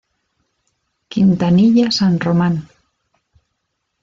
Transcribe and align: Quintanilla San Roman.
Quintanilla 1.15 1.85
San 2.01 2.17
Roman. 2.25 2.55